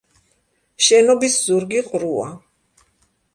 შენობის 0.85 1.35
ზურგი 1.49 1.85
ყრუა. 1.91 2.27